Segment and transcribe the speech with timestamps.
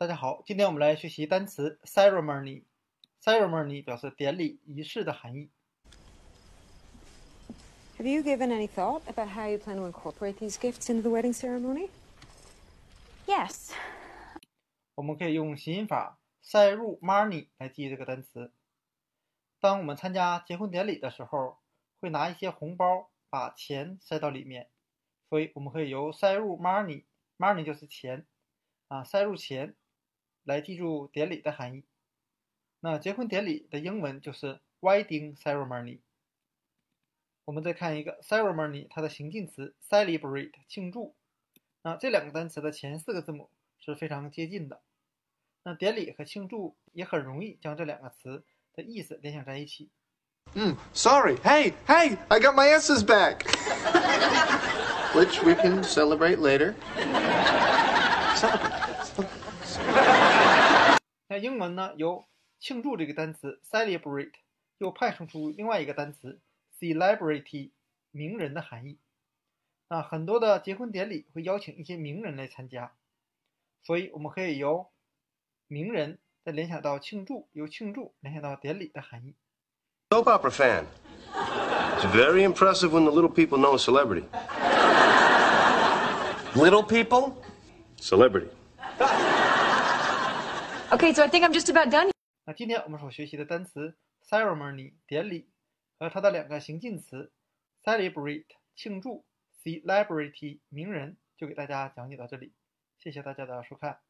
[0.00, 2.64] 大家好，今天我们来学习单词 ceremony。
[3.22, 5.50] ceremony 表示典礼、仪式的含义。
[7.98, 11.34] Have you given any thought about how you plan to incorporate these gifts into the wedding
[11.34, 11.90] ceremony?
[13.26, 13.74] Yes.
[14.94, 18.54] 我们可以用谐音法塞入 money 来记忆这个单词。
[19.60, 21.58] 当我们参加结婚典礼的时候，
[22.00, 24.70] 会拿一些红包把钱塞到里面，
[25.28, 28.26] 所以我们可以由塞入 money，money 就是钱
[28.88, 29.76] 啊，塞入钱
[30.44, 31.84] 来记住典礼的含义。
[32.80, 36.00] 那结婚典礼的英文就是 wedding ceremony。
[37.44, 41.14] 我们再看一个 ceremony，它的形近词 celebrate 庆祝。
[41.82, 44.80] 那这两个单词的前四个字母是非常接近的。
[45.62, 49.90] 那典礼和庆祝也很容易将这两个词的意思联想在一起。
[50.54, 51.36] 嗯 sorry.
[51.36, 53.44] Hey, hey, I got my asses back.
[55.14, 56.74] Which we can celebrate later.
[61.30, 62.26] 那英文呢，由
[62.58, 64.32] 庆祝这个单词 celebrate
[64.78, 66.40] 又派生出另外一个单词
[66.80, 67.70] celebrity，
[68.10, 68.98] 名人的含义。
[69.88, 72.90] 那很多的结婚典礼会邀请一些名人来参加，
[73.84, 74.88] 所以我们可以由
[75.68, 79.36] 名人再联想到庆祝，由庆祝联想到典礼的含义。
[80.10, 80.84] Soap opera fan.
[81.32, 84.24] It's very impressive when the little people know a celebrity.
[86.56, 87.34] Little people?
[87.98, 88.48] Celebrity.
[90.92, 92.10] Okay, so I think I'm just about done.
[92.44, 93.96] 那今天我们所学习的单词
[94.28, 95.48] ceremony 典礼
[96.00, 97.30] 和它的两个形近词
[97.84, 99.24] celebrate 庆祝
[99.62, 102.54] celebrity 名人，就给大家讲解到这里，
[102.98, 104.00] 谢谢大家的收看。